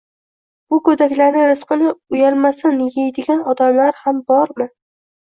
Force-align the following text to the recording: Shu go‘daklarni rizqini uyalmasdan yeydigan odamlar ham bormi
Shu 0.69 0.77
go‘daklarni 0.87 1.43
rizqini 1.49 1.91
uyalmasdan 2.15 2.79
yeydigan 2.95 3.45
odamlar 3.53 4.01
ham 4.07 4.23
bormi 4.33 4.69